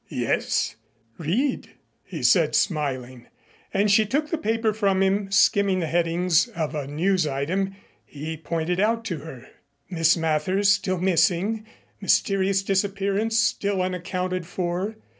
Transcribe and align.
"Yes, 0.09 0.77
read," 1.19 1.73
he 2.03 2.23
said 2.23 2.55
smiling, 2.55 3.27
and 3.71 3.91
she 3.91 4.03
took 4.03 4.31
the 4.31 4.37
paper 4.39 4.73
from 4.73 5.03
him, 5.03 5.31
skimming 5.31 5.79
the 5.79 5.85
headings 5.85 6.47
of 6.47 6.73
a 6.73 6.87
news 6.87 7.27
item 7.27 7.75
he 8.03 8.35
pointed 8.35 8.79
out 8.79 9.05
to 9.05 9.19
her: 9.19 9.47
MISS 9.91 10.17
MATHER 10.17 10.63
STILL 10.63 10.97
MISSING. 10.97 11.67
MYSTERIOUS 12.01 12.63
DISAPPEARANCE 12.63 13.37
STILL 13.37 13.79
UNACCOUNTED 13.79 14.47
FOR. 14.47 14.95